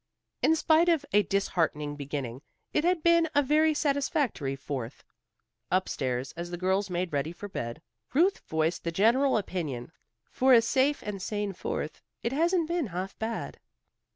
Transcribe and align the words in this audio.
In 0.41 0.55
spite 0.55 0.89
of 0.89 1.05
a 1.13 1.21
disheartening 1.21 1.95
beginning, 1.95 2.41
it 2.73 2.83
had 2.83 3.03
been 3.03 3.29
a 3.35 3.43
very 3.43 3.75
satisfactory 3.75 4.55
Fourth. 4.55 5.03
Up 5.69 5.87
stairs, 5.87 6.31
as 6.35 6.49
the 6.49 6.57
girls 6.57 6.89
made 6.89 7.13
ready 7.13 7.31
for 7.31 7.47
bed, 7.47 7.83
Ruth 8.11 8.39
voiced 8.47 8.83
the 8.83 8.91
general 8.91 9.37
opinion. 9.37 9.91
"For 10.31 10.53
a 10.53 10.61
safe 10.63 11.03
and 11.03 11.21
sane 11.21 11.53
Fourth, 11.53 12.01
it 12.23 12.31
hasn't 12.31 12.67
been 12.67 12.87
half 12.87 13.15
bad." 13.19 13.59